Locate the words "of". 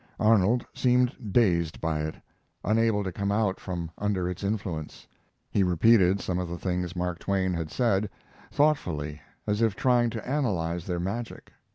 6.39-6.49